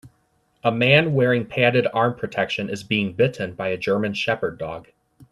[0.63, 4.87] A man wearing padded arm protection is being bitten by a German shepherd dog.